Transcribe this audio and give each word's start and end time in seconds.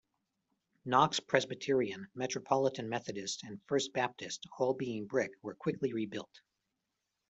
Knox 0.83 1.19
Presbyterian, 1.19 2.07
Metropolitan 2.15 2.89
Methodist 2.89 3.43
and 3.43 3.61
First 3.67 3.93
Baptist, 3.93 4.47
all 4.57 4.73
being 4.73 5.05
brick, 5.05 5.33
were 5.43 5.53
quickly 5.53 5.93
rebuilt. 5.93 6.41